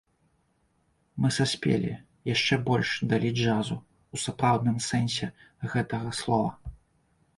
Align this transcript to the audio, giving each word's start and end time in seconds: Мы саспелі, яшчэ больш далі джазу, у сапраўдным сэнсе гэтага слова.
Мы 1.25 1.29
саспелі, 1.35 1.91
яшчэ 2.33 2.57
больш 2.69 2.89
далі 3.11 3.29
джазу, 3.37 3.77
у 4.17 4.23
сапраўдным 4.25 4.77
сэнсе 4.89 5.31
гэтага 5.75 6.09
слова. 6.23 6.51